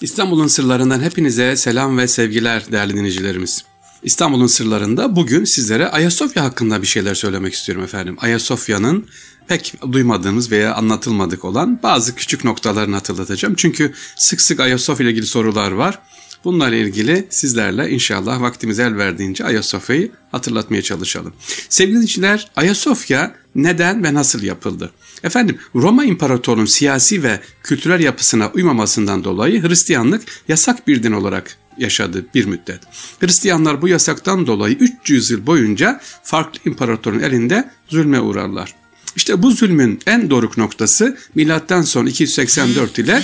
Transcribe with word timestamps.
İstanbul'un 0.00 0.46
sırlarından 0.46 1.00
hepinize 1.00 1.56
selam 1.56 1.98
ve 1.98 2.08
sevgiler 2.08 2.72
değerli 2.72 2.96
dinleyicilerimiz. 2.96 3.64
İstanbul'un 4.02 4.46
sırlarında 4.46 5.16
bugün 5.16 5.44
sizlere 5.44 5.88
Ayasofya 5.88 6.44
hakkında 6.44 6.82
bir 6.82 6.86
şeyler 6.86 7.14
söylemek 7.14 7.54
istiyorum 7.54 7.84
efendim. 7.84 8.16
Ayasofya'nın 8.20 9.06
pek 9.48 9.74
duymadığımız 9.92 10.50
veya 10.50 10.74
anlatılmadık 10.74 11.44
olan 11.44 11.80
bazı 11.82 12.14
küçük 12.14 12.44
noktalarını 12.44 12.94
hatırlatacağım. 12.94 13.54
Çünkü 13.54 13.92
sık 14.16 14.40
sık 14.40 14.60
Ayasofya 14.60 15.04
ile 15.04 15.10
ilgili 15.10 15.26
sorular 15.26 15.72
var. 15.72 15.98
Bunlarla 16.44 16.76
ilgili 16.76 17.26
sizlerle 17.30 17.90
inşallah 17.90 18.40
vaktimiz 18.40 18.78
el 18.78 18.96
verdiğince 18.96 19.44
Ayasofya'yı 19.44 20.10
hatırlatmaya 20.32 20.82
çalışalım. 20.82 21.32
Sevgili 21.68 21.94
dinleyiciler 21.94 22.50
Ayasofya 22.56 23.34
neden 23.54 24.04
ve 24.04 24.14
nasıl 24.14 24.42
yapıldı? 24.42 24.90
Efendim 25.22 25.58
Roma 25.74 26.04
İmparatorluğu'nun 26.04 26.66
siyasi 26.66 27.22
ve 27.22 27.40
kültürel 27.62 28.00
yapısına 28.00 28.50
uymamasından 28.54 29.24
dolayı 29.24 29.62
Hristiyanlık 29.62 30.22
yasak 30.48 30.88
bir 30.88 31.02
din 31.02 31.12
olarak 31.12 31.56
yaşadı 31.78 32.26
bir 32.34 32.44
müddet. 32.44 32.80
Hristiyanlar 33.20 33.82
bu 33.82 33.88
yasaktan 33.88 34.46
dolayı 34.46 34.74
300 34.74 35.30
yıl 35.30 35.46
boyunca 35.46 36.00
farklı 36.22 36.70
imparatorun 36.70 37.20
elinde 37.20 37.70
zulme 37.88 38.20
uğrarlar. 38.20 38.74
İşte 39.16 39.42
bu 39.42 39.50
zulmün 39.50 40.00
en 40.06 40.30
doruk 40.30 40.58
noktası 40.58 41.18
milattan 41.34 41.82
sonra 41.82 42.08
284 42.08 42.98
ile 42.98 43.22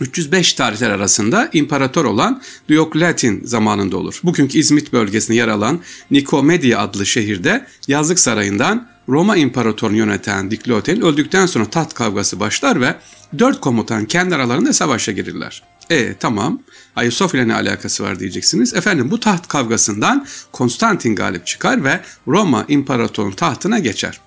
305 0.00 0.52
tarihler 0.52 0.90
arasında 0.90 1.50
imparator 1.52 2.04
olan 2.04 2.42
Diokletin 2.68 3.44
zamanında 3.44 3.96
olur. 3.96 4.20
Bugünkü 4.24 4.58
İzmit 4.58 4.92
bölgesinde 4.92 5.36
yer 5.36 5.48
alan 5.48 5.80
Nikomedia 6.10 6.80
adlı 6.82 7.06
şehirde 7.06 7.66
yazlık 7.88 8.18
sarayından 8.18 8.88
Roma 9.08 9.36
İmparatorunu 9.36 9.96
yöneten 9.96 10.50
Dikloten 10.50 11.02
öldükten 11.02 11.46
sonra 11.46 11.64
taht 11.64 11.94
kavgası 11.94 12.40
başlar 12.40 12.80
ve 12.80 12.94
dört 13.38 13.60
komutan 13.60 14.04
kendi 14.04 14.34
aralarında 14.34 14.72
savaşa 14.72 15.12
girirler. 15.12 15.62
E 15.90 16.14
tamam 16.14 16.62
Ayasofya 16.96 17.40
ile 17.40 17.48
ne 17.48 17.54
alakası 17.54 18.04
var 18.04 18.20
diyeceksiniz. 18.20 18.74
Efendim 18.74 19.10
bu 19.10 19.20
taht 19.20 19.48
kavgasından 19.48 20.26
Konstantin 20.52 21.16
galip 21.16 21.46
çıkar 21.46 21.84
ve 21.84 22.00
Roma 22.28 22.64
İmparatorluğu'nun 22.68 23.36
tahtına 23.36 23.78
geçer. 23.78 24.20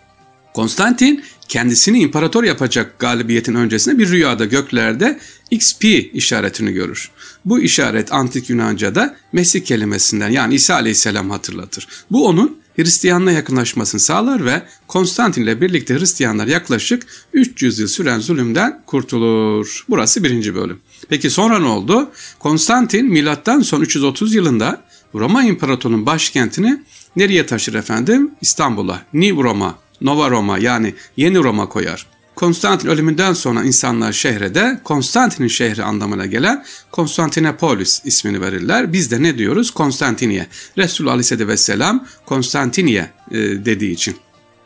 Konstantin 0.58 1.23
kendisini 1.47 2.00
imparator 2.00 2.44
yapacak 2.44 3.00
galibiyetin 3.00 3.55
öncesinde 3.55 3.97
bir 3.97 4.09
rüyada 4.09 4.45
göklerde 4.45 5.19
XP 5.52 5.83
işaretini 6.14 6.73
görür. 6.73 7.11
Bu 7.45 7.59
işaret 7.59 8.14
antik 8.14 8.49
Yunanca'da 8.49 9.16
Mesih 9.33 9.66
kelimesinden 9.66 10.30
yani 10.30 10.55
İsa 10.55 10.75
aleyhisselam 10.75 11.30
hatırlatır. 11.30 11.88
Bu 12.11 12.27
onun 12.27 12.58
Hristiyanlığa 12.75 13.33
yakınlaşmasını 13.33 14.02
sağlar 14.02 14.45
ve 14.45 14.61
Konstantin 14.88 15.44
ile 15.44 15.61
birlikte 15.61 15.99
Hristiyanlar 15.99 16.47
yaklaşık 16.47 17.03
300 17.33 17.80
yıl 17.80 17.88
süren 17.88 18.19
zulümden 18.19 18.81
kurtulur. 18.86 19.86
Burası 19.89 20.23
birinci 20.23 20.55
bölüm. 20.55 20.80
Peki 21.09 21.30
sonra 21.30 21.59
ne 21.59 21.67
oldu? 21.67 22.11
Konstantin 22.39 23.05
milattan 23.05 23.61
son 23.61 23.81
330 23.81 24.36
yılında 24.36 24.81
Roma 25.16 25.44
İmparatorluğu'nun 25.44 26.05
başkentini 26.05 26.83
nereye 27.16 27.45
taşır 27.45 27.73
efendim? 27.73 28.31
İstanbul'a, 28.42 29.02
New 29.14 29.44
Roma, 29.44 29.86
Nova 30.01 30.29
Roma 30.29 30.57
yani 30.57 30.93
Yeni 31.17 31.37
Roma 31.37 31.69
koyar. 31.69 32.05
Konstantin 32.35 32.89
ölümünden 32.89 33.33
sonra 33.33 33.63
insanlar 33.63 34.13
şehre 34.13 34.55
de 34.55 34.79
Konstantin'in 34.83 35.47
şehri 35.47 35.83
anlamına 35.83 36.25
gelen 36.25 36.65
Konstantinopolis 36.91 38.01
ismini 38.05 38.41
verirler. 38.41 38.93
Biz 38.93 39.11
de 39.11 39.23
ne 39.23 39.37
diyoruz? 39.37 39.71
Konstantiniye. 39.71 40.47
Resulullah 40.77 41.11
Aleyhisselatü 41.11 41.47
Vesselam 41.47 42.07
Konstantiniye 42.25 43.09
e, 43.31 43.35
dediği 43.37 43.91
için. 43.91 44.15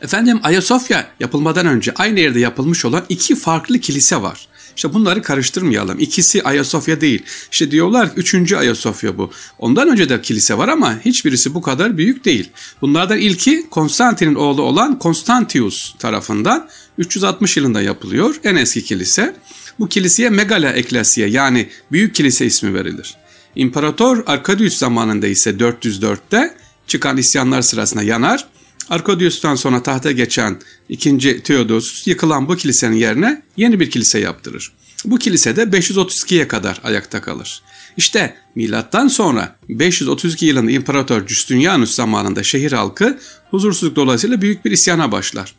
Efendim 0.01 0.39
Ayasofya 0.43 1.07
yapılmadan 1.19 1.65
önce 1.65 1.93
aynı 1.95 2.19
yerde 2.19 2.39
yapılmış 2.39 2.85
olan 2.85 3.05
iki 3.09 3.35
farklı 3.35 3.79
kilise 3.79 4.21
var. 4.21 4.47
İşte 4.75 4.93
bunları 4.93 5.21
karıştırmayalım. 5.21 5.99
İkisi 5.99 6.43
Ayasofya 6.43 7.01
değil. 7.01 7.23
İşte 7.51 7.71
diyorlar 7.71 8.07
ki 8.07 8.13
üçüncü 8.17 8.55
Ayasofya 8.55 9.17
bu. 9.17 9.31
Ondan 9.59 9.89
önce 9.89 10.09
de 10.09 10.21
kilise 10.21 10.57
var 10.57 10.67
ama 10.67 10.99
hiçbirisi 11.05 11.53
bu 11.53 11.61
kadar 11.61 11.97
büyük 11.97 12.25
değil. 12.25 12.49
Bunlardan 12.81 13.17
ilki 13.17 13.69
Konstantin'in 13.69 14.35
oğlu 14.35 14.61
olan 14.61 14.99
Konstantius 14.99 15.95
tarafından 15.99 16.69
360 16.97 17.57
yılında 17.57 17.81
yapılıyor. 17.81 18.35
En 18.43 18.55
eski 18.55 18.83
kilise. 18.83 19.35
Bu 19.79 19.89
kiliseye 19.89 20.29
Megala 20.29 20.71
Eklesiye 20.71 21.27
yani 21.27 21.69
Büyük 21.91 22.15
Kilise 22.15 22.45
ismi 22.45 22.73
verilir. 22.73 23.15
İmparator 23.55 24.23
Arkadius 24.27 24.77
zamanında 24.77 25.27
ise 25.27 25.49
404'te 25.49 26.55
çıkan 26.87 27.17
isyanlar 27.17 27.61
sırasında 27.61 28.03
yanar 28.03 28.47
Arkadius'tan 28.91 29.55
sonra 29.55 29.83
tahta 29.83 30.11
geçen 30.11 30.57
2. 30.89 31.43
Theodosius 31.43 32.07
yıkılan 32.07 32.47
bu 32.47 32.55
kilisenin 32.55 32.95
yerine 32.95 33.41
yeni 33.57 33.79
bir 33.79 33.89
kilise 33.89 34.19
yaptırır. 34.19 34.71
Bu 35.05 35.17
kilise 35.19 35.55
de 35.55 35.63
532'ye 35.63 36.47
kadar 36.47 36.81
ayakta 36.83 37.21
kalır. 37.21 37.61
İşte 37.97 38.35
milattan 38.55 39.07
sonra 39.07 39.55
532 39.69 40.45
yılında 40.45 40.71
İmparator 40.71 41.27
Justinianus 41.27 41.95
zamanında 41.95 42.43
şehir 42.43 42.71
halkı 42.71 43.19
huzursuzluk 43.51 43.95
dolayısıyla 43.95 44.41
büyük 44.41 44.65
bir 44.65 44.71
isyana 44.71 45.11
başlar. 45.11 45.55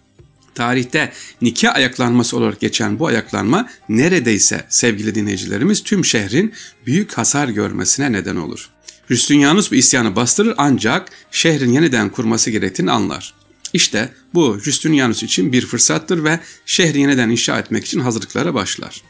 Tarihte 0.54 1.12
nikah 1.42 1.74
ayaklanması 1.74 2.36
olarak 2.36 2.60
geçen 2.60 2.98
bu 2.98 3.06
ayaklanma 3.06 3.68
neredeyse 3.88 4.64
sevgili 4.68 5.14
dinleyicilerimiz 5.14 5.82
tüm 5.82 6.04
şehrin 6.04 6.52
büyük 6.86 7.12
hasar 7.12 7.48
görmesine 7.48 8.12
neden 8.12 8.36
olur. 8.36 8.70
Justinianus 9.08 9.70
bu 9.70 9.74
isyanı 9.74 10.16
bastırır 10.16 10.54
ancak 10.56 11.08
şehrin 11.30 11.72
yeniden 11.72 12.08
kurması 12.08 12.50
gerektiğini 12.50 12.90
anlar. 12.90 13.34
İşte 13.72 14.12
bu 14.34 14.58
Justinianus 14.64 15.22
için 15.22 15.52
bir 15.52 15.66
fırsattır 15.66 16.24
ve 16.24 16.40
şehri 16.66 17.00
yeniden 17.00 17.30
inşa 17.30 17.58
etmek 17.58 17.84
için 17.84 18.00
hazırlıklara 18.00 18.54
başlar. 18.54 19.02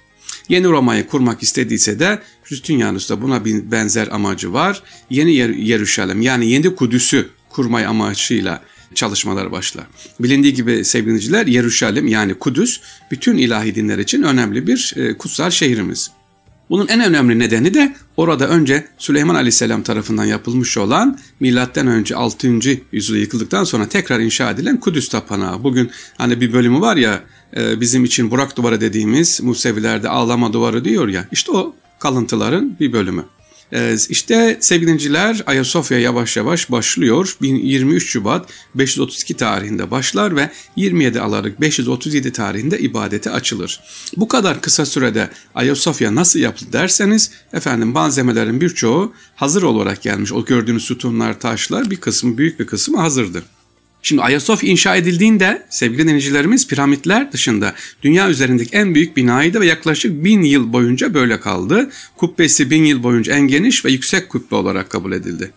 Yeni 0.48 0.66
Roma'yı 0.66 1.06
kurmak 1.06 1.42
istediyse 1.42 1.98
de 1.98 2.22
Justinianus'ta 2.44 3.22
buna 3.22 3.44
benzer 3.44 4.08
amacı 4.08 4.52
var. 4.52 4.82
Yeni 5.10 5.34
Yer 5.34 5.48
Yeruşalem 5.48 6.22
yani 6.22 6.46
yeni 6.46 6.74
Kudüs'ü 6.74 7.28
kurmayı 7.48 7.88
amacıyla 7.88 8.62
çalışmalar 8.94 9.52
başlar. 9.52 9.86
Bilindiği 10.20 10.54
gibi 10.54 10.84
sevgiliciler 10.84 11.46
Yeruşalem 11.46 12.08
yani 12.08 12.34
Kudüs 12.34 12.80
bütün 13.10 13.36
ilahi 13.36 13.74
dinler 13.74 13.98
için 13.98 14.22
önemli 14.22 14.66
bir 14.66 14.94
e, 14.96 15.18
kutsal 15.18 15.50
şehrimiz. 15.50 16.10
Bunun 16.72 16.88
en 16.88 17.00
önemli 17.00 17.38
nedeni 17.38 17.74
de 17.74 17.94
orada 18.16 18.48
önce 18.48 18.86
Süleyman 18.98 19.34
Aleyhisselam 19.34 19.82
tarafından 19.82 20.24
yapılmış 20.24 20.78
olan 20.78 21.18
milattan 21.40 21.86
önce 21.86 22.16
6. 22.16 22.48
yüzyılda 22.92 23.20
yıkıldıktan 23.20 23.64
sonra 23.64 23.88
tekrar 23.88 24.20
inşa 24.20 24.50
edilen 24.50 24.80
Kudüs 24.80 25.08
Tapınağı. 25.08 25.64
Bugün 25.64 25.90
hani 26.18 26.40
bir 26.40 26.52
bölümü 26.52 26.80
var 26.80 26.96
ya 26.96 27.20
e, 27.56 27.80
bizim 27.80 28.04
için 28.04 28.30
Burak 28.30 28.56
Duvarı 28.56 28.80
dediğimiz 28.80 29.40
Musevilerde 29.40 30.08
ağlama 30.08 30.52
duvarı 30.52 30.84
diyor 30.84 31.08
ya 31.08 31.28
işte 31.32 31.52
o 31.52 31.74
kalıntıların 31.98 32.76
bir 32.80 32.92
bölümü. 32.92 33.24
Ee, 33.72 33.96
işte 34.08 34.58
sevgilinciler 34.60 35.42
Ayasofya 35.46 35.98
yavaş 35.98 36.36
yavaş 36.36 36.70
başlıyor. 36.70 37.36
23 37.40 38.10
Şubat 38.10 38.48
532 38.74 39.34
tarihinde 39.34 39.90
başlar 39.90 40.36
ve 40.36 40.50
27 40.76 41.20
Aralık 41.20 41.60
537 41.60 42.32
tarihinde 42.32 42.78
ibadete 42.78 43.30
açılır. 43.30 43.80
Bu 44.16 44.28
kadar 44.28 44.60
kısa 44.60 44.86
sürede 44.86 45.30
Ayasofya 45.54 46.14
nasıl 46.14 46.40
yapıldı 46.40 46.72
derseniz 46.72 47.30
efendim 47.52 47.88
malzemelerin 47.88 48.60
birçoğu 48.60 49.12
hazır 49.36 49.62
olarak 49.62 50.02
gelmiş. 50.02 50.32
O 50.32 50.44
gördüğünüz 50.44 50.84
sütunlar, 50.84 51.40
taşlar 51.40 51.90
bir 51.90 51.96
kısmı 51.96 52.38
büyük 52.38 52.60
bir 52.60 52.66
kısmı 52.66 53.00
hazırdır. 53.00 53.42
Şimdi 54.02 54.22
Ayasofya 54.22 54.70
inşa 54.70 54.96
edildiğinde 54.96 55.66
sevgili 55.70 56.08
denizcilerimiz 56.08 56.68
piramitler 56.68 57.32
dışında 57.32 57.74
dünya 58.02 58.30
üzerindeki 58.30 58.76
en 58.76 58.94
büyük 58.94 59.16
binaydı 59.16 59.60
ve 59.60 59.66
yaklaşık 59.66 60.24
bin 60.24 60.42
yıl 60.42 60.72
boyunca 60.72 61.14
böyle 61.14 61.40
kaldı. 61.40 61.90
Kubbesi 62.16 62.70
bin 62.70 62.84
yıl 62.84 63.02
boyunca 63.02 63.34
en 63.34 63.48
geniş 63.48 63.84
ve 63.84 63.90
yüksek 63.90 64.28
kubbe 64.28 64.54
olarak 64.54 64.90
kabul 64.90 65.12
edildi. 65.12 65.50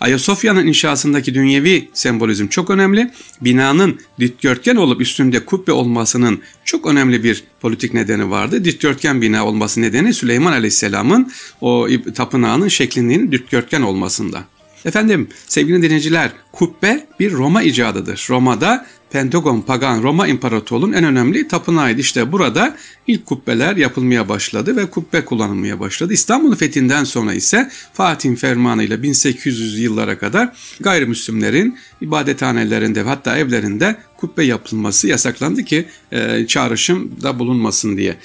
Ayasofya'nın 0.00 0.66
inşasındaki 0.66 1.34
dünyevi 1.34 1.88
sembolizm 1.94 2.46
çok 2.46 2.70
önemli. 2.70 3.10
Binanın 3.40 4.00
dikdörtgen 4.20 4.76
olup 4.76 5.00
üstünde 5.00 5.44
kubbe 5.44 5.72
olmasının 5.72 6.42
çok 6.64 6.86
önemli 6.86 7.24
bir 7.24 7.44
politik 7.60 7.94
nedeni 7.94 8.30
vardı. 8.30 8.64
Dikdörtgen 8.64 9.22
bina 9.22 9.46
olması 9.46 9.82
nedeni 9.82 10.14
Süleyman 10.14 10.52
Aleyhisselam'ın 10.52 11.32
o 11.60 11.88
tapınağının 12.14 12.68
şeklinin 12.68 13.32
dikdörtgen 13.32 13.82
olmasında. 13.82 14.44
Efendim 14.84 15.28
sevgili 15.46 15.82
dinleyiciler 15.82 16.30
kubbe 16.52 17.06
bir 17.20 17.32
Roma 17.32 17.62
icadıdır. 17.62 18.26
Roma'da 18.30 18.86
Pentagon 19.12 19.60
Pagan 19.60 20.02
Roma 20.02 20.26
İmparatorluğu'nun 20.26 20.92
en 20.92 21.04
önemli 21.04 21.48
tapınağıydı. 21.48 22.00
İşte 22.00 22.32
burada 22.32 22.76
ilk 23.06 23.26
kubbeler 23.26 23.76
yapılmaya 23.76 24.28
başladı 24.28 24.76
ve 24.76 24.86
kubbe 24.86 25.24
kullanılmaya 25.24 25.80
başladı. 25.80 26.12
İstanbul'un 26.12 26.54
fethinden 26.54 27.04
sonra 27.04 27.34
ise 27.34 27.70
Fatih'in 27.92 28.34
fermanıyla 28.34 29.02
1800 29.02 29.78
yıllara 29.78 30.18
kadar 30.18 30.52
gayrimüslimlerin 30.80 31.78
ibadethanelerinde 32.00 33.02
hatta 33.02 33.38
evlerinde 33.38 33.96
kubbe 34.16 34.44
yapılması 34.44 35.08
yasaklandı 35.08 35.64
ki 35.64 35.88
e, 36.12 36.46
çağrışımda 36.46 37.38
bulunmasın 37.38 37.96
diye. 37.96 38.16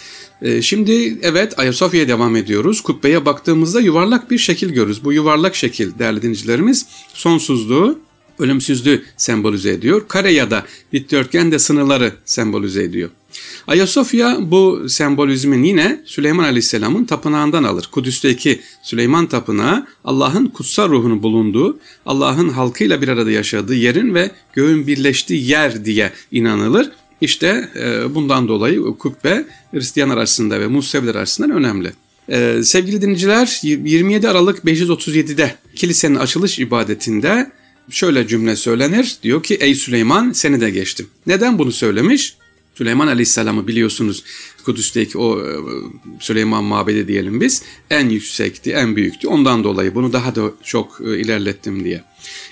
E, 0.42 0.62
şimdi 0.62 1.20
evet 1.22 1.60
Ayasofya'ya 1.60 2.08
devam 2.08 2.36
ediyoruz. 2.36 2.82
Kubbeye 2.82 3.26
baktığımızda 3.26 3.82
yuvarlak 3.82 4.32
bir 4.32 4.38
şekil 4.38 4.70
görürüz. 4.70 5.04
Bu 5.04 5.14
yuvarlak 5.14 5.56
şekil 5.56 6.00
değerli 6.00 6.22
dinleyicilerimiz 6.22 6.86
sonsuzluğu 7.14 8.00
ölümsüzlüğü 8.40 9.04
sembolize 9.18 9.70
ediyor. 9.70 10.08
Kare 10.08 10.32
ya 10.32 10.52
da 10.52 10.66
dikdörtgen 10.94 11.52
de 11.52 11.60
sınırları 11.60 12.14
sembolize 12.26 12.84
ediyor. 12.84 13.10
Ayasofya 13.68 14.38
bu 14.40 14.90
sembolizmin 14.90 15.64
yine 15.64 16.02
Süleyman 16.06 16.44
Aleyhisselam'ın 16.44 17.06
tapınağından 17.06 17.64
alır. 17.64 17.90
Kudüs'teki 17.92 18.62
Süleyman 18.84 19.28
Tapınağı 19.28 19.88
Allah'ın 20.04 20.46
kutsal 20.46 20.90
ruhunun 20.90 21.24
bulunduğu, 21.24 21.80
Allah'ın 22.06 22.50
halkıyla 22.50 23.02
bir 23.02 23.08
arada 23.08 23.32
yaşadığı 23.32 23.76
yerin 23.76 24.16
ve 24.16 24.32
göğün 24.54 24.88
birleştiği 24.88 25.50
yer 25.50 25.86
diye 25.86 26.12
inanılır. 26.32 26.92
İşte 27.22 27.70
e, 27.76 28.16
bundan 28.16 28.48
dolayı 28.48 28.82
kubbe 28.82 29.46
Hristiyan 29.72 30.10
arasında 30.10 30.60
ve 30.60 30.68
Museviler 30.68 31.16
arasında 31.16 31.54
önemli. 31.54 31.92
Ee, 32.30 32.60
sevgili 32.64 33.02
dinleyiciler 33.02 33.60
27 33.64 34.30
Aralık 34.30 34.64
537'de 34.64 35.56
kilisenin 35.76 36.16
açılış 36.16 36.60
ibadetinde 36.60 37.52
şöyle 37.90 38.28
cümle 38.28 38.56
söylenir. 38.56 39.18
Diyor 39.24 39.44
ki 39.44 39.56
ey 39.56 39.76
Süleyman 39.76 40.32
seni 40.32 40.62
de 40.62 40.70
geçtim. 40.70 41.08
Neden 41.28 41.60
bunu 41.60 41.72
söylemiş? 41.72 42.36
Süleyman 42.76 43.08
Aleyhisselam'ı 43.08 43.68
biliyorsunuz 43.68 44.24
Kudüs'teki 44.66 45.18
o 45.18 45.40
e, 45.40 45.50
Süleyman 46.20 46.64
Mabedi 46.64 47.08
diyelim 47.08 47.42
biz 47.42 47.64
en 47.90 48.10
yüksekti, 48.10 48.72
en 48.72 48.96
büyüktü. 48.96 49.28
Ondan 49.28 49.64
dolayı 49.64 49.96
bunu 49.96 50.14
daha 50.14 50.36
da 50.36 50.42
çok 50.64 51.02
e, 51.06 51.20
ilerlettim 51.20 51.84
diye. 51.84 52.04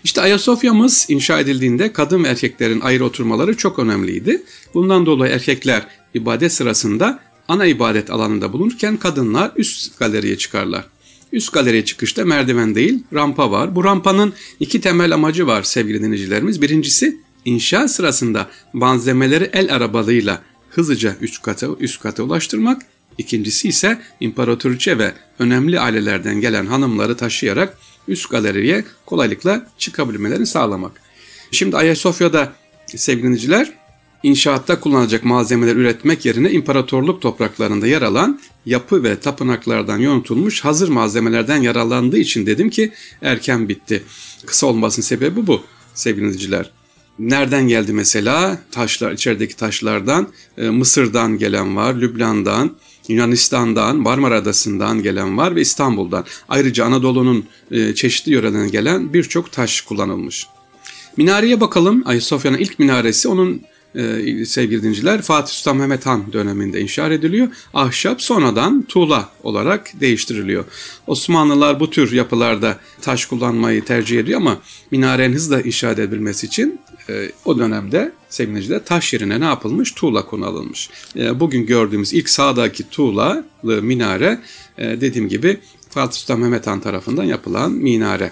İşte 0.06 0.22
Ayasofya'mız 0.22 1.06
inşa 1.10 1.40
edildiğinde 1.40 1.94
kadın 1.94 2.24
ve 2.24 2.28
erkeklerin 2.28 2.81
ayrı 2.81 3.06
oturmaları 3.06 3.57
çok 3.57 3.80
önemliydi. 3.80 4.44
Bundan 4.74 5.06
dolayı 5.06 5.34
erkekler 5.34 5.88
ibadet 6.13 6.54
sırasında 6.54 7.19
ana 7.48 7.66
ibadet 7.66 8.10
alanında 8.10 8.54
bulunurken 8.54 8.98
kadınlar 8.98 9.52
üst 9.56 10.00
galeriye 10.00 10.38
çıkarlar. 10.38 10.86
Üst 11.31 11.54
galeriye 11.54 11.86
çıkışta 11.86 12.25
merdiven 12.25 12.75
değil 12.75 13.04
rampa 13.13 13.52
var. 13.52 13.75
Bu 13.75 13.84
rampanın 13.84 14.34
iki 14.60 14.81
temel 14.81 15.13
amacı 15.13 15.48
var 15.48 15.63
sevgili 15.63 16.04
dinleyicilerimiz. 16.04 16.62
Birincisi 16.62 17.18
inşa 17.46 17.88
sırasında 17.88 18.50
malzemeleri 18.74 19.50
el 19.54 19.75
arabalığıyla 19.75 20.42
hızlıca 20.69 21.16
üst 21.22 21.42
kata, 21.42 21.68
üst 21.80 22.01
kata 22.01 22.24
ulaştırmak. 22.24 22.81
İkincisi 23.18 23.68
ise 23.68 24.01
imparatoriçe 24.19 24.98
ve 24.98 25.13
önemli 25.40 25.80
ailelerden 25.80 26.42
gelen 26.42 26.66
hanımları 26.66 27.18
taşıyarak 27.18 27.78
üst 28.07 28.30
galeriye 28.30 28.86
kolaylıkla 29.06 29.68
çıkabilmelerini 29.78 30.46
sağlamak. 30.46 31.02
Şimdi 31.52 31.78
Ayasofya'da 31.78 32.54
sevgili 32.88 33.24
dinleyiciler 33.24 33.72
inşaatta 34.24 34.80
kullanacak 34.80 35.24
malzemeler 35.24 35.75
üretmek 35.75 36.25
yerine 36.25 36.52
imparatorluk 36.52 37.22
topraklarında 37.22 37.88
yer 37.88 38.02
alan 38.02 38.40
yapı 38.66 39.04
ve 39.04 39.19
tapınaklardan 39.19 39.98
yonulmuş 39.98 40.66
hazır 40.66 40.90
malzemelerden 40.90 41.62
yararlandığı 41.62 42.18
için 42.18 42.46
dedim 42.46 42.69
ki 42.69 42.92
erken 43.22 43.69
bitti. 43.69 44.04
Kısa 44.46 44.68
olmasının 44.68 45.06
sebebi 45.06 45.48
bu 45.48 45.62
sevgili 45.94 46.24
dinleyiciler. 46.24 46.72
Nereden 47.19 47.68
geldi 47.68 47.94
mesela? 47.94 48.60
Taşlar, 48.72 49.12
içerideki 49.12 49.56
taşlardan 49.56 50.28
e, 50.58 50.69
Mısır'dan 50.69 51.38
gelen 51.38 51.75
var, 51.75 51.96
Lübnan'dan, 51.96 52.75
Yunanistan'dan, 53.07 53.98
Marmara 53.98 54.36
Adası'ndan 54.36 55.04
gelen 55.04 55.38
var 55.38 55.56
ve 55.56 55.62
İstanbul'dan. 55.62 56.25
Ayrıca 56.50 56.86
Anadolu'nun 56.86 57.46
e, 57.72 57.96
çeşitli 57.96 58.31
yörelerinden 58.31 58.72
gelen 58.72 59.13
birçok 59.13 59.52
taş 59.52 59.81
kullanılmış. 59.81 60.48
Minareye 61.18 61.62
bakalım. 61.62 62.04
Ayasofya'nın 62.06 62.57
ilk 62.57 62.80
minaresi 62.80 63.28
onun 63.28 63.62
e, 63.96 64.46
sevgili 64.46 64.84
dinciler 64.84 65.22
Fatih 65.22 65.54
Sultan 65.54 65.78
Mehmet 65.78 66.06
Han 66.06 66.34
döneminde 66.34 66.81
inşa 66.81 67.07
ediliyor. 67.13 67.48
Ahşap 67.74 68.22
sonradan 68.22 68.81
tuğla 68.81 69.30
olarak 69.44 69.92
değiştiriliyor. 70.00 70.66
Osmanlılar 71.08 71.80
bu 71.80 71.90
tür 71.90 72.12
yapılarda 72.12 72.80
taş 73.01 73.25
kullanmayı 73.25 73.86
tercih 73.86 74.19
ediyor 74.19 74.42
ama 74.42 74.58
minarenin 74.92 75.36
hızla 75.36 75.62
inşa 75.62 75.92
edebilmesi 75.92 76.48
için 76.48 76.80
e, 77.10 77.31
o 77.46 77.60
dönemde 77.60 78.12
dinciler 78.40 78.86
taş 78.86 79.13
yerine 79.13 79.40
ne 79.40 79.46
yapılmış? 79.46 79.92
Tuğla 79.92 80.25
kullanılmış. 80.25 80.90
E, 81.16 81.40
bugün 81.40 81.66
gördüğümüz 81.66 82.13
ilk 82.13 82.30
sağdaki 82.30 82.90
tuğlalı 82.90 83.44
minare 83.63 84.40
e, 84.78 85.02
dediğim 85.02 85.30
gibi 85.30 85.60
Fatih 85.90 86.19
Sultan 86.19 86.40
Mehmet 86.40 86.68
Han 86.68 86.80
tarafından 86.80 87.24
yapılan 87.24 87.72
minare. 87.72 88.31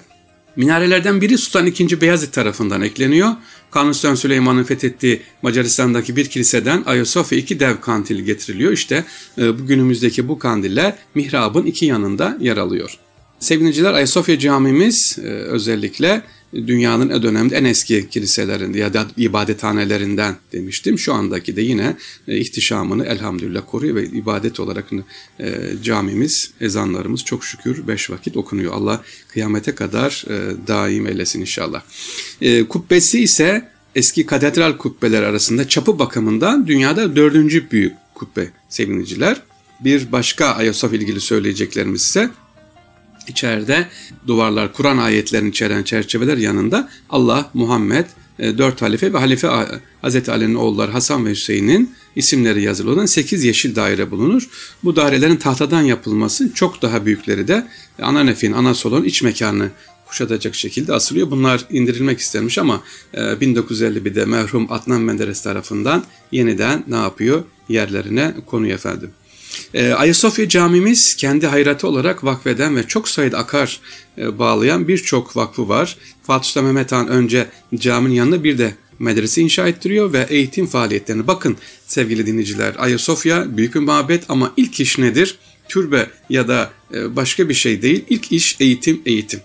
Minarelerden 0.56 1.22
biri 1.22 1.38
Sultan 1.38 1.68
II. 1.68 2.02
Beyazıt 2.02 2.34
tarafından 2.34 2.82
ekleniyor. 2.82 3.30
Kanuni 3.72 3.94
Sultan 3.94 4.16
Süleyman'ın 4.16 4.64
fethettiği 4.64 5.22
Macaristan'daki 5.42 6.16
bir 6.16 6.26
kiliseden 6.26 6.84
Ayasofya 6.86 7.38
iki 7.38 7.60
dev 7.60 7.78
kandili 7.82 8.24
getiriliyor. 8.24 8.72
İşte 8.72 9.06
e, 9.38 9.60
bugünümüzdeki 9.60 10.28
bu 10.28 10.40
kandiller 10.40 10.96
mihrabın 11.16 11.66
iki 11.66 11.86
yanında 11.86 12.38
yer 12.40 12.58
alıyor. 12.58 12.98
Sevgiliciler 13.40 13.94
Ayasofya 13.94 14.40
camimiz 14.40 15.18
özellikle 15.48 16.22
dünyanın 16.54 17.10
o 17.10 17.24
dönemde 17.24 17.56
en 17.56 17.64
eski 17.64 18.10
kiliselerinde 18.10 18.80
ya 18.80 18.94
da 18.94 19.08
ibadethanelerinden 19.18 20.36
demiştim. 20.52 21.00
Şu 21.00 21.14
andaki 21.14 21.56
de 21.56 21.62
yine 21.62 21.96
e, 22.28 22.38
ihtişamını 22.38 23.06
elhamdülillah 23.06 23.62
koruyor 23.68 23.96
ve 23.96 24.06
ibadet 24.06 24.60
olarak 24.60 24.86
e, 25.40 25.60
camimiz, 25.84 26.52
ezanlarımız 26.62 27.24
çok 27.24 27.46
şükür 27.46 27.88
beş 27.88 28.10
vakit 28.10 28.38
okunuyor. 28.38 28.74
Allah 28.74 29.04
kıyamete 29.28 29.76
kadar 29.76 30.26
e, 30.30 30.68
daim 30.68 31.08
eylesin 31.08 31.42
inşallah. 31.42 31.82
Kubbesi 32.70 33.24
ise 33.24 33.70
eski 33.96 34.26
katedral 34.26 34.78
kubbeler 34.78 35.24
arasında 35.24 35.68
çapı 35.68 36.00
bakımından 36.00 36.68
dünyada 36.68 37.16
dördüncü 37.16 37.72
büyük 37.72 37.94
kubbe 38.16 38.50
sevgiliciler. 38.70 39.42
Bir 39.80 40.12
başka 40.12 40.46
Ayasofya 40.46 41.00
ilgili 41.00 41.22
söyleyeceklerimiz 41.22 42.02
ise 42.02 42.30
İçeride 43.28 43.88
duvarlar 44.28 44.74
Kur'an 44.74 44.98
ayetlerini 44.98 45.50
içeren 45.50 45.84
çerçeveler 45.84 46.38
yanında 46.38 46.90
Allah, 47.10 47.50
Muhammed, 47.54 48.06
e, 48.40 48.58
dört 48.58 48.82
halife 48.82 49.14
ve 49.14 49.18
halife 49.18 49.48
Hazreti 50.02 50.32
Ali'nin 50.32 50.56
oğulları 50.56 50.92
Hasan 50.92 51.26
ve 51.26 51.32
Hüseyin'in 51.32 51.96
isimleri 52.16 52.62
yazılı 52.62 52.92
olan 52.92 53.06
8 53.06 53.44
yeşil 53.44 53.76
daire 53.76 54.12
bulunur. 54.12 54.50
Bu 54.84 54.96
dairelerin 54.96 55.36
tahtadan 55.36 55.82
yapılması 55.82 56.54
çok 56.54 56.82
daha 56.82 57.06
büyükleri 57.06 57.48
de 57.48 57.68
ana 58.02 58.24
nefin, 58.24 58.52
ana 58.52 58.74
solon 58.74 59.04
iç 59.04 59.24
mekanını 59.24 59.70
kuşatacak 60.08 60.56
şekilde 60.56 60.94
asılıyor. 60.94 61.32
Bunlar 61.32 61.66
indirilmek 61.70 62.20
istenmiş 62.20 62.58
ama 62.58 62.84
1951'de 63.14 64.22
e, 64.22 64.26
merhum 64.26 64.72
Adnan 64.72 65.02
Menderes 65.02 65.42
tarafından 65.42 66.04
yeniden 66.32 66.84
ne 66.88 66.96
yapıyor? 66.96 67.44
Yerlerine 67.70 68.34
konuyor 68.46 68.76
efendim. 68.76 69.12
E, 69.74 69.94
Ayasofya 69.94 70.50
camimiz 70.50 71.16
kendi 71.16 71.48
hayratı 71.48 71.88
olarak 71.88 72.24
vakfeden 72.24 72.76
ve 72.76 72.88
çok 72.88 73.10
sayıda 73.10 73.38
akar 73.38 73.80
e, 74.18 74.40
bağlayan 74.40 74.88
birçok 74.88 75.38
vakfı 75.38 75.70
var. 75.70 75.98
Fatih 76.24 76.48
Sultan 76.48 76.66
Mehmet 76.66 76.92
Han 76.92 77.08
önce 77.08 77.48
caminin 77.76 78.16
yanında 78.16 78.44
bir 78.44 78.58
de 78.58 78.76
medrese 79.00 79.42
inşa 79.42 79.68
ettiriyor 79.68 80.14
ve 80.14 80.28
eğitim 80.30 80.68
faaliyetlerini 80.68 81.28
bakın 81.28 81.58
sevgili 81.88 82.26
dinleyiciler 82.26 82.76
Ayasofya 82.78 83.58
büyük 83.58 83.76
bir 83.76 83.80
mabet 83.80 84.24
ama 84.30 84.54
ilk 84.58 84.80
iş 84.80 84.98
nedir? 84.98 85.38
Türbe 85.70 86.08
ya 86.30 86.48
da 86.48 86.72
e, 86.94 87.16
başka 87.16 87.50
bir 87.50 87.54
şey 87.54 87.82
değil. 87.82 88.06
İlk 88.10 88.32
iş 88.32 88.58
eğitim 88.60 89.02
eğitim. 89.06 89.40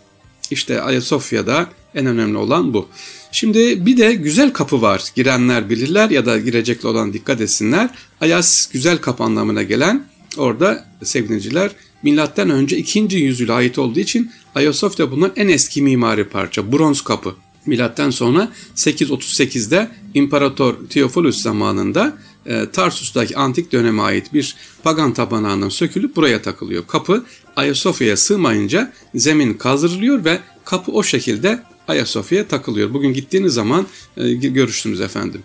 İşte 0.50 0.82
Ayasofya'da 0.82 1.66
en 1.94 2.06
önemli 2.06 2.36
olan 2.36 2.74
bu. 2.74 2.88
Şimdi 3.32 3.86
bir 3.86 3.96
de 3.96 4.14
güzel 4.14 4.52
kapı 4.52 4.82
var. 4.82 5.04
Girenler 5.14 5.70
bilirler 5.70 6.10
ya 6.10 6.26
da 6.26 6.38
girecekli 6.38 6.88
olan 6.88 7.12
dikkat 7.12 7.40
etsinler. 7.40 7.90
Ayas 8.20 8.66
güzel 8.72 8.98
kapı 8.98 9.24
anlamına 9.24 9.62
gelen 9.62 10.04
orada 10.38 10.84
sevgiliciler 11.02 11.70
milattan 12.02 12.50
önce 12.50 12.76
2. 12.76 13.16
yüzyıla 13.16 13.54
ait 13.54 13.78
olduğu 13.78 14.00
için 14.00 14.30
Ayasofya 14.54 15.10
bunların 15.10 15.36
en 15.36 15.48
eski 15.48 15.82
mimari 15.82 16.24
parça. 16.24 16.72
Bronz 16.72 17.00
kapı. 17.00 17.34
Milattan 17.66 18.10
sonra 18.10 18.48
838'de 18.76 19.88
İmparator 20.14 20.74
Theophilus 20.88 21.42
zamanında 21.42 22.18
e, 22.46 22.70
Tarsus'taki 22.72 23.36
antik 23.36 23.72
döneme 23.72 24.02
ait 24.02 24.34
bir 24.34 24.56
pagan 24.82 25.14
tapınağından 25.14 25.68
sökülüp 25.68 26.16
buraya 26.16 26.42
takılıyor. 26.42 26.86
Kapı 26.86 27.24
Ayasofya'ya 27.56 28.16
sığmayınca 28.16 28.92
zemin 29.14 29.54
kazdırılıyor 29.54 30.24
ve 30.24 30.38
kapı 30.64 30.92
o 30.92 31.02
şekilde 31.02 31.62
Ayasofya'ya 31.88 32.48
takılıyor. 32.48 32.94
Bugün 32.94 33.12
gittiğiniz 33.12 33.54
zaman 33.54 33.86
e, 34.16 34.32
görüştünüz 34.32 35.00
efendim. 35.00 35.42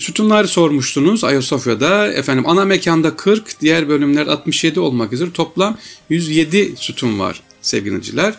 Sütunlar 0.00 0.44
sormuştunuz 0.44 1.24
Ayasofya'da. 1.24 2.12
Efendim 2.12 2.48
ana 2.48 2.64
mekanda 2.64 3.16
40, 3.16 3.60
diğer 3.60 3.88
bölümler 3.88 4.26
67 4.26 4.80
olmak 4.80 5.12
üzere 5.12 5.32
toplam 5.32 5.78
107 6.10 6.74
sütun 6.76 7.18
var 7.18 7.42
sevgiliciler. 7.62 8.34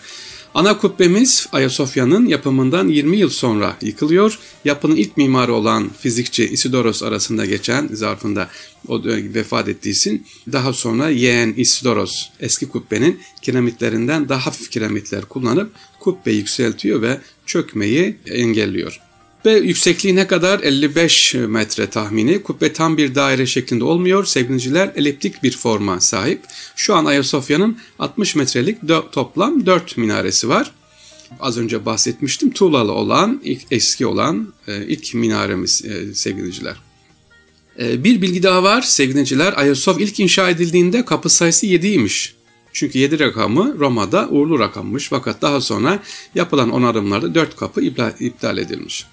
Ana 0.53 0.77
kubbemiz 0.77 1.47
Ayasofya'nın 1.51 2.25
yapımından 2.25 2.87
20 2.87 3.17
yıl 3.17 3.29
sonra 3.29 3.77
yıkılıyor. 3.81 4.39
Yapının 4.65 4.95
ilk 4.95 5.17
mimarı 5.17 5.53
olan 5.53 5.89
fizikçi 5.99 6.49
Isidoros 6.49 7.03
arasında 7.03 7.45
geçen 7.45 7.87
zarfında 7.87 8.49
o 8.87 9.03
vefat 9.05 9.67
ettiği 9.67 9.91
için 9.91 10.27
daha 10.51 10.73
sonra 10.73 11.09
yeğen 11.09 11.53
Isidoros 11.57 12.29
eski 12.39 12.69
kubbenin 12.69 13.19
kiremitlerinden 13.41 14.29
daha 14.29 14.45
hafif 14.45 14.71
kiremitler 14.71 15.25
kullanıp 15.25 15.71
kubbe 15.99 16.31
yükseltiyor 16.31 17.01
ve 17.01 17.17
çökmeyi 17.45 18.17
engelliyor. 18.25 19.10
Kubbe 19.43 19.57
yüksekliği 19.57 20.15
ne 20.15 20.27
kadar? 20.27 20.59
55 20.59 21.33
metre 21.33 21.89
tahmini. 21.89 22.43
Kubbe 22.43 22.73
tam 22.73 22.97
bir 22.97 23.15
daire 23.15 23.45
şeklinde 23.45 23.83
olmuyor. 23.83 24.25
Sevgiliciler 24.25 24.91
eliptik 24.95 25.43
bir 25.43 25.51
forma 25.51 25.99
sahip. 25.99 26.43
Şu 26.75 26.95
an 26.95 27.05
Ayasofya'nın 27.05 27.77
60 27.99 28.35
metrelik 28.35 28.77
toplam 29.11 29.65
4 29.65 29.97
minaresi 29.97 30.49
var. 30.49 30.71
Az 31.39 31.57
önce 31.57 31.85
bahsetmiştim. 31.85 32.51
Tuğlalı 32.51 32.91
olan, 32.91 33.41
ilk 33.43 33.61
eski 33.71 34.05
olan 34.05 34.53
e, 34.67 34.85
ilk 34.85 35.13
minaremiz 35.13 35.85
e, 35.85 36.15
sevgiliciler. 36.15 36.75
E, 37.79 38.03
bir 38.03 38.21
bilgi 38.21 38.43
daha 38.43 38.63
var 38.63 38.81
sevgiliciler. 38.81 39.53
Ayasofya 39.57 40.05
ilk 40.05 40.19
inşa 40.19 40.49
edildiğinde 40.49 41.05
kapı 41.05 41.29
sayısı 41.29 41.65
7'ymiş. 41.65 42.33
Çünkü 42.73 42.99
7 42.99 43.19
rakamı 43.19 43.75
Roma'da 43.79 44.29
uğurlu 44.29 44.59
rakammış 44.59 45.07
fakat 45.09 45.41
daha 45.41 45.61
sonra 45.61 45.99
yapılan 46.35 46.69
onarımlarda 46.69 47.35
4 47.35 47.55
kapı 47.55 47.81
iptal 48.19 48.57
edilmiş. 48.57 49.05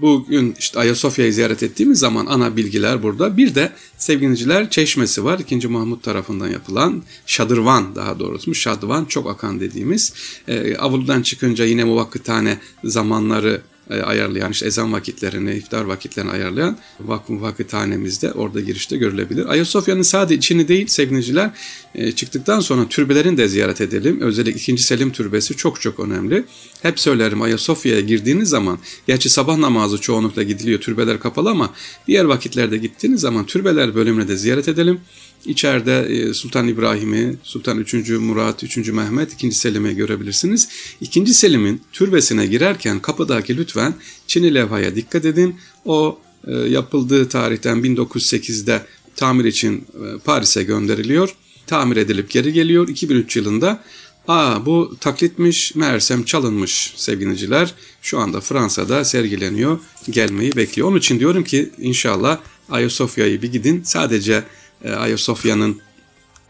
Bugün 0.00 0.54
işte 0.58 0.78
Ayasofya'yı 0.78 1.32
ziyaret 1.32 1.62
ettiğimiz 1.62 1.98
zaman 1.98 2.26
ana 2.26 2.56
bilgiler 2.56 3.02
burada. 3.02 3.36
Bir 3.36 3.54
de 3.54 3.72
sevgiliciler 3.98 4.70
çeşmesi 4.70 5.24
var. 5.24 5.38
2. 5.38 5.68
Mahmut 5.68 6.02
tarafından 6.02 6.48
yapılan 6.48 7.02
Şadırvan 7.26 7.96
daha 7.96 8.18
doğrusu 8.18 8.54
Şadvan 8.54 9.04
çok 9.04 9.30
akan 9.30 9.60
dediğimiz. 9.60 10.14
E, 10.48 10.76
avludan 10.76 11.22
çıkınca 11.22 11.64
yine 11.64 11.84
muvakkıtane 11.84 12.58
zamanları 12.84 13.62
ayarlayan, 13.92 14.52
işte 14.52 14.66
ezan 14.66 14.92
vakitlerini, 14.92 15.54
iftar 15.54 15.84
vakitlerini 15.84 16.30
ayarlayan 16.30 16.78
vakfın 17.00 17.42
vakıthanemizde 17.42 18.32
orada 18.32 18.60
girişte 18.60 18.96
görülebilir. 18.96 19.46
Ayasofya'nın 19.46 20.02
sadece 20.02 20.34
içini 20.34 20.68
değil 20.68 20.86
sevgiliciler 20.86 21.50
e, 21.94 22.12
çıktıktan 22.12 22.60
sonra 22.60 22.88
türbelerini 22.88 23.36
de 23.38 23.48
ziyaret 23.48 23.80
edelim. 23.80 24.20
Özellikle 24.20 24.60
2. 24.60 24.78
Selim 24.78 25.12
Türbesi 25.12 25.56
çok 25.56 25.80
çok 25.80 26.00
önemli. 26.00 26.44
Hep 26.82 27.00
söylerim 27.00 27.42
Ayasofya'ya 27.42 28.00
girdiğiniz 28.00 28.48
zaman, 28.48 28.78
gerçi 29.06 29.28
sabah 29.28 29.56
namazı 29.56 29.98
çoğunlukla 29.98 30.42
gidiliyor, 30.42 30.80
türbeler 30.80 31.20
kapalı 31.20 31.50
ama 31.50 31.70
diğer 32.06 32.24
vakitlerde 32.24 32.76
gittiğiniz 32.76 33.20
zaman 33.20 33.46
türbeler 33.46 33.94
bölümünü 33.94 34.28
de 34.28 34.36
ziyaret 34.36 34.68
edelim. 34.68 35.00
İçeride 35.46 36.00
e, 36.00 36.34
Sultan 36.34 36.68
İbrahim'i, 36.68 37.36
Sultan 37.42 37.78
3. 37.78 38.10
Murat, 38.10 38.64
3. 38.64 38.76
Mehmet, 38.76 39.32
2. 39.32 39.52
Selim'i 39.52 39.96
görebilirsiniz. 39.96 40.68
2. 41.00 41.26
Selim'in 41.34 41.82
türbesine 41.92 42.46
girerken 42.46 43.00
kapıdaki 43.00 43.56
lütfen 43.56 43.81
Çin'i 44.26 44.54
levhaya 44.54 44.96
dikkat 44.96 45.24
edin. 45.24 45.56
O 45.84 46.18
e, 46.46 46.52
yapıldığı 46.52 47.28
tarihten 47.28 47.78
1908'de 47.78 48.82
tamir 49.16 49.44
için 49.44 49.76
e, 49.76 50.18
Paris'e 50.18 50.62
gönderiliyor. 50.62 51.34
Tamir 51.66 51.96
edilip 51.96 52.30
geri 52.30 52.52
geliyor. 52.52 52.88
2003 52.88 53.36
yılında 53.36 53.82
Aa 54.28 54.66
bu 54.66 54.96
taklitmiş, 55.00 55.74
meğersem 55.74 56.22
çalınmış 56.22 56.92
sevgiliciler. 56.96 57.74
Şu 58.02 58.18
anda 58.18 58.40
Fransa'da 58.40 59.04
sergileniyor, 59.04 59.78
gelmeyi 60.10 60.56
bekliyor. 60.56 60.88
Onun 60.88 60.98
için 60.98 61.18
diyorum 61.18 61.44
ki 61.44 61.70
inşallah 61.78 62.38
Ayasofya'yı 62.70 63.42
bir 63.42 63.52
gidin. 63.52 63.82
Sadece 63.82 64.44
e, 64.84 64.90
Ayasofya'nın 64.90 65.80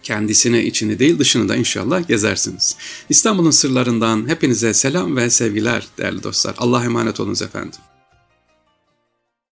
kendisine 0.03 0.65
içini 0.65 0.99
değil 0.99 1.19
dışını 1.19 1.49
da 1.49 1.57
inşallah 1.57 2.09
gezersiniz. 2.09 2.77
İstanbul'un 3.09 3.51
sırlarından 3.51 4.29
hepinize 4.29 4.75
selam 4.75 5.17
ve 5.17 5.31
sevgiler 5.31 5.87
değerli 5.99 6.23
dostlar. 6.23 6.55
Allah 6.59 6.85
emanet 6.85 7.21
olunuz 7.21 7.43
efendim. 7.43 7.81